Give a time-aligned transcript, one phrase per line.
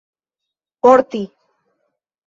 [0.81, 1.23] porti